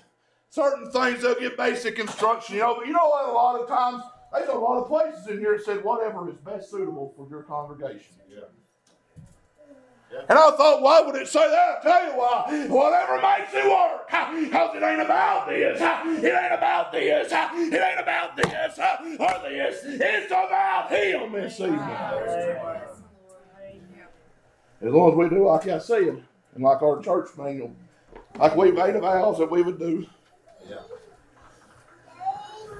[0.49, 1.21] certain things.
[1.21, 2.55] They'll give basic instruction.
[2.55, 3.29] You know, but you know what?
[3.29, 4.01] A lot of times,
[4.33, 7.43] there's a lot of places in here that said whatever is best suitable for your
[7.43, 8.15] congregation.
[10.11, 11.77] And I thought, why would it say that?
[11.77, 12.67] I'll tell you why.
[12.67, 14.07] Whatever makes it work.
[14.07, 15.79] Because it ain't about this.
[15.79, 17.31] It ain't about this.
[17.31, 19.81] It ain't about this uh, or this.
[19.85, 21.79] It's about Him this evening.
[24.81, 26.23] As long as we do like I said,
[26.55, 27.73] and like our church manual,
[28.37, 30.05] like we made the vows that we would do.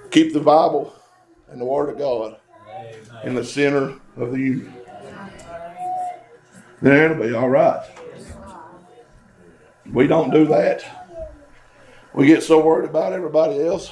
[0.09, 0.93] Keep the Bible
[1.49, 2.37] and the Word of God
[3.23, 4.80] in the center of the union.
[6.81, 7.85] Then it'll be all right.
[9.91, 10.83] We don't do that.
[12.13, 13.91] We get so worried about everybody else.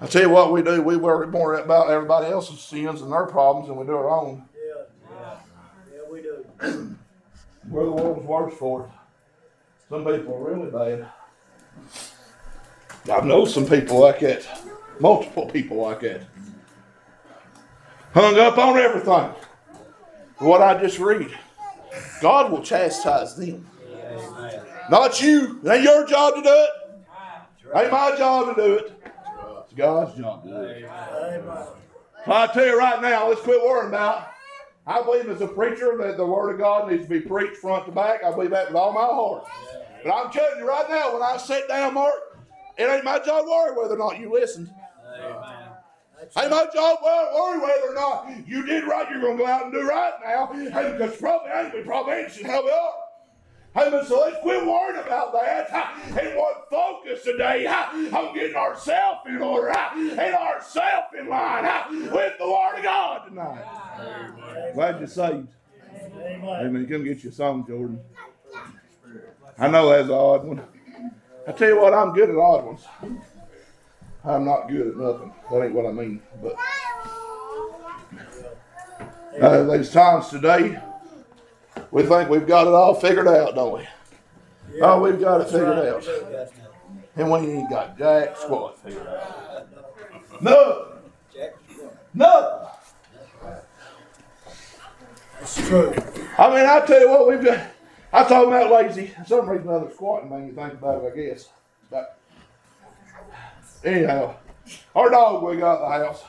[0.00, 3.26] I tell you what we do, we worry more about everybody else's sins and their
[3.26, 4.44] problems than we do our own.
[4.56, 5.34] Yeah,
[5.92, 6.96] yeah, we do.
[7.68, 8.90] We're the world's worst for it.
[9.88, 11.08] Some people are really bad.
[13.12, 14.44] I know some people like that.
[14.98, 16.22] Multiple people like that.
[18.14, 19.30] Hung up on everything.
[20.38, 21.30] What I just read.
[22.22, 23.66] God will chastise them.
[24.88, 25.60] Not you.
[25.64, 26.70] It ain't your job to do it.
[27.74, 28.92] Ain't my job to do it.
[29.64, 30.88] It's God's job to do it.
[32.24, 34.28] So I tell you right now, let's quit worrying about.
[34.86, 37.86] I believe as a preacher that the Word of God needs to be preached front
[37.86, 38.22] to back.
[38.24, 39.44] I believe that with all my heart.
[40.04, 42.14] But I'm telling you right now, when I sit down, Mark,
[42.76, 44.70] it ain't my job to worry whether or not you listened.
[46.36, 49.10] Ain't my job to worry whether or not you did right.
[49.10, 50.46] You're going to go out and do right now.
[50.52, 51.74] Hey, because probably ain't.
[51.74, 52.28] We probably ain't.
[52.32, 52.92] Just how we are.
[53.74, 55.70] Hey, but so let's quit worrying about that
[56.20, 61.64] and what focus today on getting ourselves in order and ourselves in line
[62.12, 64.72] with the Word of God tonight.
[64.74, 65.48] Glad you're saved.
[66.14, 66.86] Amen.
[66.86, 67.98] Come get you a song, Jordan.
[69.58, 70.62] I know that's an odd one.
[71.46, 72.84] I tell you what, I'm good at odd ones.
[74.24, 75.32] I'm not good at nothing.
[75.50, 76.22] That ain't what I mean.
[76.40, 76.56] But
[79.40, 80.78] uh, there's times today
[81.90, 83.88] we think we've got it all figured out, don't we?
[84.80, 86.06] Oh, we've got it figured out.
[87.16, 89.68] And we ain't got jack squat figured out.
[90.40, 90.88] No.
[92.14, 92.68] No.
[95.38, 95.94] That's true.
[96.38, 97.66] I mean, I tell you what, we've got.
[98.12, 99.08] I talk about lazy.
[99.08, 101.48] For some reason, other squatting man, you think about it, I guess.
[103.84, 104.36] Anyhow,
[104.94, 106.22] our dog we got the house.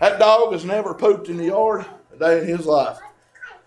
[0.00, 2.98] That dog has never pooped in the yard a day in his life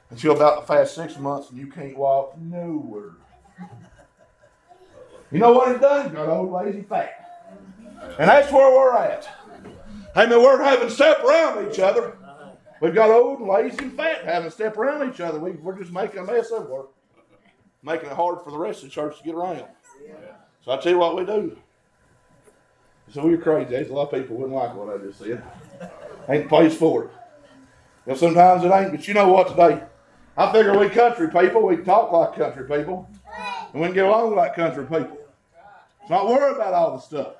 [0.09, 3.13] until about the past six months, and you can't walk nowhere.
[5.31, 6.13] You know what he's done?
[6.13, 7.57] Got old lazy fat,
[8.19, 9.27] and that's where we're at.
[10.15, 12.17] I mean, we're having to step around each other.
[12.79, 15.39] We've got old and lazy and fat having to step around each other.
[15.39, 16.83] We, we're just making a mess everywhere,
[17.81, 19.63] making it hard for the rest of the church to get around.
[20.63, 21.57] So I tell you what we do.
[23.13, 23.75] So you're crazy.
[23.75, 25.43] A lot of people wouldn't like what I just said.
[26.27, 27.09] Ain't place for it.
[28.07, 29.83] You sometimes it ain't, but you know what today?
[30.35, 33.07] I figure we country people, we talk like country people,
[33.71, 35.17] and we can get along like country people.
[35.99, 37.35] Let's not worry about all the stuff.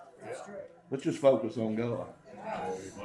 [0.92, 2.06] Let's just focus on God.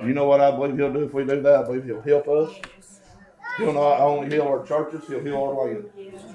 [0.02, 1.60] You know what I believe He'll do if we do that?
[1.60, 2.54] I believe He'll help us.
[3.56, 5.86] He'll not only heal our churches, He'll heal our land.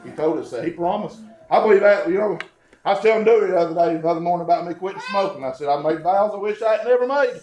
[0.03, 0.65] He told us that.
[0.65, 1.19] He promised.
[1.49, 2.09] I believe that.
[2.09, 2.39] You know,
[2.85, 5.45] I was telling Dewey the other day, the other morning about me quitting smoking.
[5.45, 7.39] I said I made vows I wish I had never made.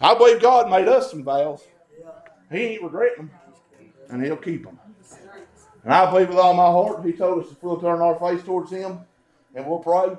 [0.00, 1.62] I believe God made us some vows.
[2.50, 3.30] He ain't regretting them,
[4.10, 4.78] and He'll keep them.
[5.84, 8.44] And I believe with all my heart, He told us if we'll turn our face
[8.44, 9.00] towards Him
[9.54, 10.16] and we'll pray.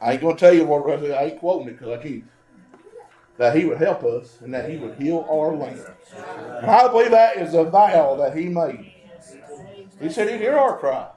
[0.00, 2.24] I ain't going to tell you what I ain't quoting it because I can't.
[3.38, 5.84] That He would help us and that He would heal our land.
[6.60, 8.92] And I believe that is a vow that He made.
[10.00, 11.08] He said He'd hear our cry.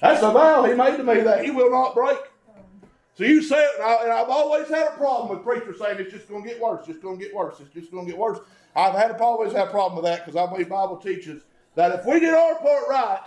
[0.00, 2.18] That's a vow He made to me that He will not break.
[3.14, 5.98] So you say it, and, I, and I've always had a problem with preachers saying
[6.00, 8.10] it's just going to get worse, just going to get worse, it's just going to
[8.10, 8.38] get worse.
[8.74, 11.42] I've had always had a problem with that because I believe Bible teaches
[11.74, 13.20] that if we did our part right,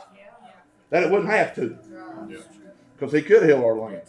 [0.90, 1.78] that it wouldn't have to.
[2.96, 4.02] Because He could heal our land.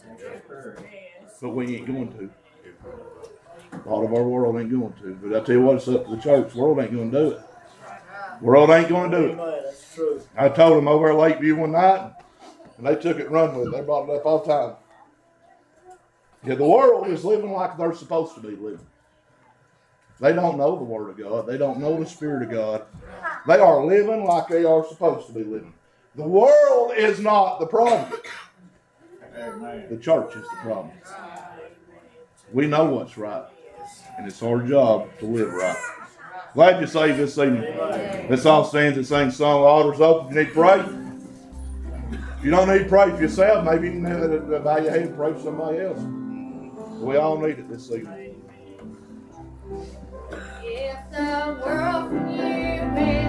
[1.39, 2.29] But we ain't going to.
[3.85, 5.15] A lot of our world ain't going to.
[5.21, 6.53] But I tell you what, it's up to the church.
[6.53, 7.41] The world ain't going to do it.
[8.41, 9.31] World ain't going to do it.
[9.33, 9.61] Amen.
[9.63, 10.21] That's true.
[10.35, 12.11] I told them over at Lakeview one night,
[12.77, 13.71] and they took it and run with it.
[13.71, 14.75] They brought it up all the time.
[16.43, 18.85] Yeah, the world is living like they're supposed to be living.
[20.19, 21.45] They don't know the Word of God.
[21.47, 22.83] They don't know the Spirit of God.
[23.47, 25.73] They are living like they are supposed to be living.
[26.15, 28.11] The world is not the problem.
[29.89, 30.91] The church is the problem.
[32.51, 33.45] We know what's right,
[34.17, 35.77] and it's our job to live right.
[36.53, 37.77] Glad you saved this evening.
[38.29, 39.63] Let's all stand and sing song.
[39.63, 40.33] Altars open.
[40.33, 41.06] You need to pray.
[42.47, 45.33] You don't need to pray for yourself, maybe you can bow your head and pray
[45.33, 45.99] for somebody else.
[47.01, 48.41] We all need it this evening.
[50.63, 53.26] If the world from you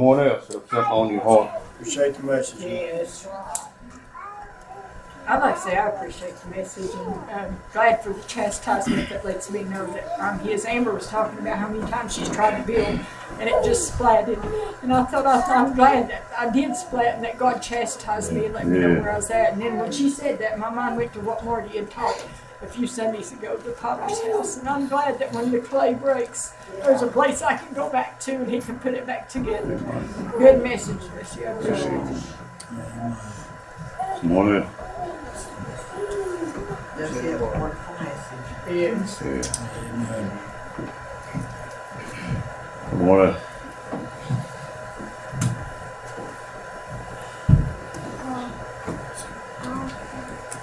[0.00, 1.62] Someone else have something on your heart.
[1.74, 2.62] Appreciate the message.
[2.62, 3.28] Yes.
[5.28, 9.10] I'd like to say I appreciate the message and I'm um, glad for the chastisement
[9.10, 10.64] that lets me know that I'm his.
[10.64, 12.98] Amber was talking about how many times she's tried to build
[13.38, 14.42] and it just splatted.
[14.82, 18.46] And I thought, I I'm glad that I did splat and that God chastised me
[18.46, 19.52] and let me know where I was at.
[19.52, 22.26] And then when she said that, my mind went to what Marty had taught
[22.62, 24.58] a few Sundays ago, to the potter's house.
[24.58, 26.52] And I'm glad that when the clay breaks,
[26.82, 29.78] there's a place I can go back to and he can put it back together.
[30.38, 31.46] Good message, Missy.
[31.46, 32.22] I appreciate it.
[34.20, 34.68] Someone else.
[38.68, 39.18] Yes.
[42.90, 43.40] Someone else.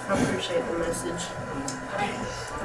[0.09, 1.46] I appreciate the message.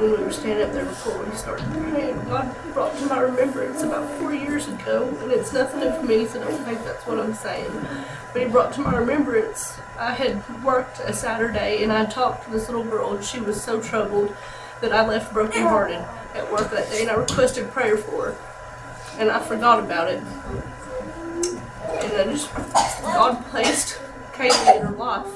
[0.03, 3.85] When we were standing up there before we started praying, God brought to my remembrance
[3.85, 7.35] about four years ago, and it's nothing of me, so don't think that's what I'm
[7.35, 7.71] saying.
[8.33, 12.51] But He brought to my remembrance, I had worked a Saturday and I talked to
[12.51, 14.35] this little girl, and she was so troubled
[14.81, 18.37] that I left brokenhearted at work that day, and I requested prayer for her.
[19.21, 20.21] And I forgot about it.
[22.03, 22.53] And I just,
[23.05, 24.01] God placed
[24.33, 25.29] Kaylee in her life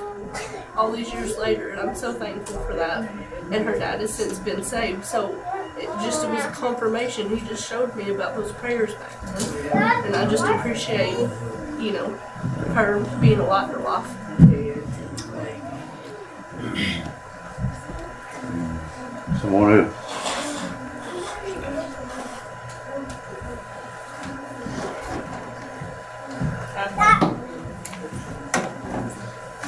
[0.77, 3.11] all these years later, and I'm so thankful for that.
[3.51, 5.35] And her dad has since been saved, so
[5.79, 7.35] it just it was a confirmation.
[7.35, 11.17] He just showed me about those prayers back then, and I just appreciate,
[11.79, 12.09] you know,
[12.75, 14.11] her being a light in her life.
[19.41, 19.93] Someone.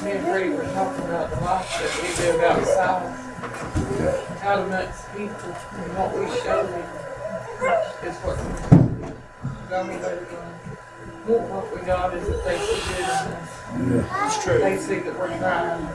[0.09, 3.13] Me and were talking about the life that we live outside,
[4.41, 6.81] out amongst people, and what we show them
[8.03, 8.37] is what
[9.69, 9.97] God we
[11.31, 13.49] want what we got is that they see good in us.
[13.77, 14.57] Yeah, it's true.
[14.57, 15.85] They see that we're trying,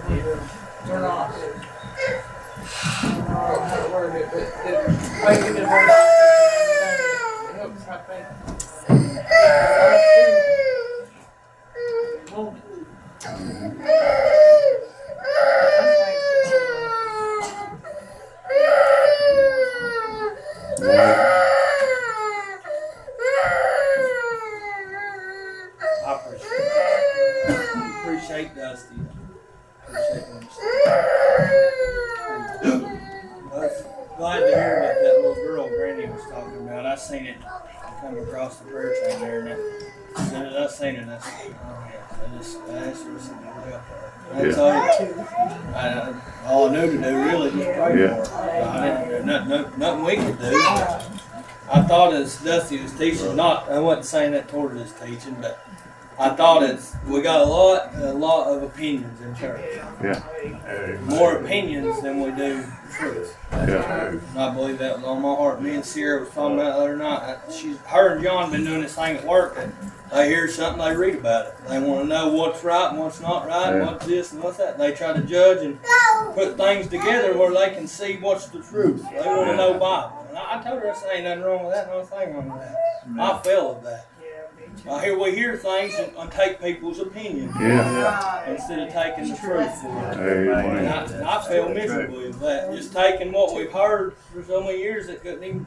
[0.89, 1.35] we're not.
[1.35, 1.37] I
[3.03, 3.35] don't know
[3.65, 4.75] how to word it, but the
[5.27, 5.87] way we live our
[7.51, 8.27] it helps, I think.
[52.99, 55.67] Teaching, not I wasn't saying that toward his teaching, but
[56.19, 59.61] I thought it's we got a lot a lot of opinions in church.
[60.03, 60.99] Yeah.
[61.03, 62.65] More opinions than we do
[62.97, 63.37] truth.
[63.53, 64.11] Yeah.
[64.11, 65.61] And I believe that was on my heart.
[65.61, 67.39] Me and Sierra was talking about the other night.
[67.51, 69.75] She's her and John been doing this thing at work and
[70.13, 71.55] they hear something, they read about it.
[71.69, 73.91] They want to know what's right and what's not right, and Yeah.
[73.91, 74.79] what's this and what's that.
[74.79, 75.81] They try to judge and
[76.35, 79.03] put things together where they can see what's the truth.
[79.11, 80.24] They want to know Bible.
[80.35, 82.51] And I, I told her I said ain't nothing wrong with that, no thing wrong
[82.51, 83.21] with that.
[83.21, 84.07] I fell of that.
[84.91, 88.51] I hear we hear things and, and take people's opinions Yeah.
[88.51, 90.17] instead of taking the truth for it.
[90.19, 91.23] And Amen.
[91.25, 92.75] I, I feel miserably with that.
[92.75, 95.67] Just taking what we've heard for so many years that couldn't even.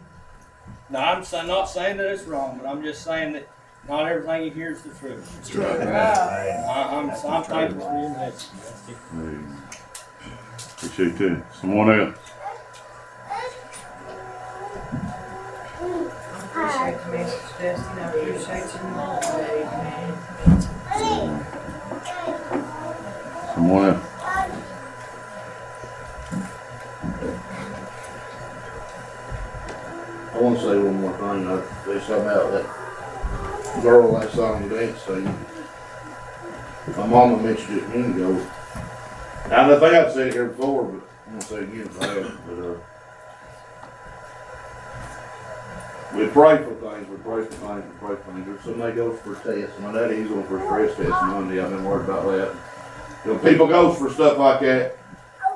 [0.89, 3.47] No, I'm not saying that it's wrong, but I'm just saying that
[3.87, 5.57] not everything you hear is the truth.
[5.57, 8.49] I, I'm, I'm thankful for your message.
[10.77, 11.55] Appreciate that.
[11.55, 12.17] Someone else.
[16.67, 19.21] Appreciate the message, Dustin, I appreciate you more.
[23.53, 24.03] Someone else.
[30.33, 31.47] I want to say one more thing.
[31.47, 31.49] I,
[31.85, 35.35] there's something about that girl I saw on the dance scene.
[36.97, 38.45] My mama mentioned it a minute ago.
[39.45, 42.01] And I think I've said it here before, but I'm gonna say it again if
[42.01, 42.39] I haven't.
[42.45, 42.75] But uh,
[46.13, 47.09] we pray for things.
[47.09, 47.83] We pray for things.
[47.83, 48.47] We pray for things.
[48.47, 51.31] If somebody goes for a test, my daddy he's going for a stress test on
[51.31, 51.61] Monday.
[51.61, 52.55] I've been worried about that.
[53.25, 54.97] You know, people goes for stuff like that.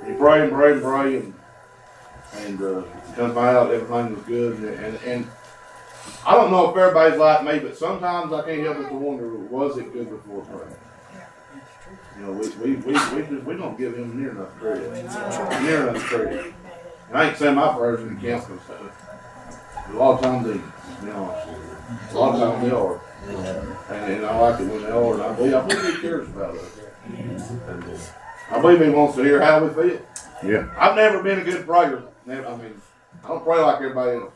[0.08, 1.34] You pray and pray and pray and
[2.34, 2.84] and uh,
[3.16, 5.28] come find out everything was good and, and and
[6.26, 9.30] I don't know if everybody's like me, but sometimes I can't help but to wonder
[9.30, 10.78] was it good before prayer.
[12.18, 14.92] You know, we we we we, just, we don't give him near enough credit,
[15.64, 16.54] near enough credit.
[17.10, 18.92] And I ain't saying my prayers didn't count because
[19.94, 22.18] a lot of times they to be honest with you.
[22.18, 23.02] A lot of times they are.
[23.28, 26.28] And, and I like it when they are, and I believe, I believe he cares
[26.30, 26.80] about us.
[27.06, 27.98] And, uh,
[28.50, 30.02] I believe he wants to hear how we feel.
[30.44, 30.74] Yeah.
[30.78, 32.04] I've never been a good prayer.
[32.26, 32.82] Never, I mean,
[33.24, 34.34] I don't pray like everybody else.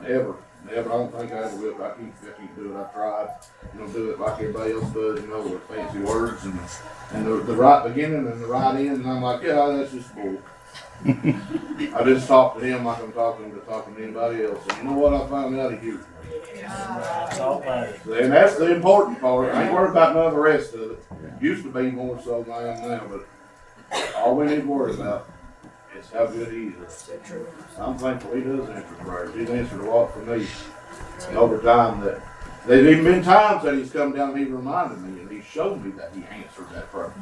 [0.00, 0.90] Never, never.
[0.90, 1.74] I don't think I ever will.
[1.82, 2.80] I can't, I can't do it.
[2.80, 3.28] I've tried.
[3.74, 5.20] You know, do it like everybody else does.
[5.20, 6.58] You know, with fancy words and
[7.12, 9.02] and the, the right beginning and the right end.
[9.02, 10.38] And I'm like, yeah, that's just bull.
[11.94, 14.64] I just talk to him like I'm talking to talking to anybody else.
[14.68, 15.14] And you know what?
[15.14, 16.04] I found out he hears me.
[16.60, 18.22] That's all that matters.
[18.22, 19.52] And that's the important part.
[19.54, 21.04] I ain't worried about none of the rest of it.
[21.40, 24.94] Used to be more so than I am now, but all we need to worry
[24.94, 25.28] about
[25.98, 27.10] is how good he is.
[27.78, 29.34] I'm thankful he does answer prayers.
[29.34, 30.46] He's answered a lot for me
[31.28, 32.22] And over time that
[32.66, 35.84] there's even been times that he's come down and he reminded me and he showed
[35.84, 37.12] me that he answered that prayer.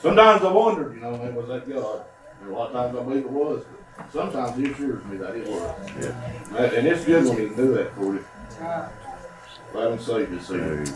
[0.00, 2.04] Sometimes I wondered, you know, man, was that God?
[2.40, 3.64] And a lot of times I believe it was,
[3.96, 5.90] but sometimes he assures me that it was.
[6.56, 8.24] And and it's good when he can do that for you.
[9.74, 10.92] Let him save you, see.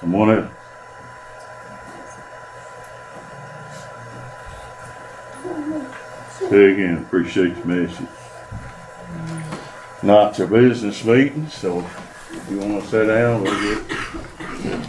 [0.00, 0.50] Come on in.
[6.48, 8.06] Say again, appreciate the message.
[10.02, 11.80] Not your business meeting, so
[12.30, 14.84] if you wanna sit down, we'll get